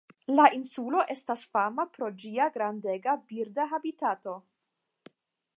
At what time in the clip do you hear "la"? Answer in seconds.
0.37-0.45